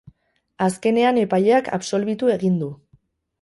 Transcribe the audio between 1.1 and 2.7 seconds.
epaileak absolbitu egin